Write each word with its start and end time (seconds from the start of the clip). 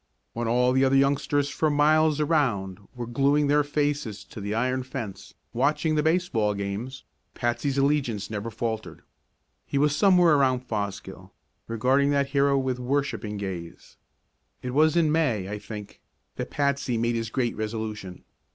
When 0.33 0.47
all 0.47 0.71
the 0.71 0.83
other 0.83 0.95
youngsters 0.95 1.49
for 1.51 1.69
miles 1.69 2.19
around 2.19 2.79
were 2.95 3.05
gluing 3.05 3.45
their 3.45 3.63
faces 3.63 4.23
to 4.23 4.41
the 4.41 4.55
iron 4.55 4.81
fence 4.81 5.35
watching 5.53 5.93
the 5.93 6.01
baseball 6.01 6.55
games, 6.55 7.03
Patsy's 7.35 7.77
allegiance 7.77 8.27
never 8.27 8.49
faltered. 8.49 9.03
He 9.67 9.77
was 9.77 9.95
somewhere 9.95 10.33
around 10.37 10.61
Fosgill, 10.67 11.33
regarding 11.67 12.09
that 12.09 12.29
hero 12.29 12.57
with 12.57 12.79
worshiping 12.79 13.37
gaze. 13.37 13.97
It 14.63 14.71
was 14.71 14.95
in 14.97 15.11
May, 15.11 15.47
I 15.47 15.59
think, 15.59 16.01
that 16.35 16.49
Patsy 16.49 16.97
made 16.97 17.13
his 17.13 17.29
Great 17.29 17.55
Resolution. 17.55 18.23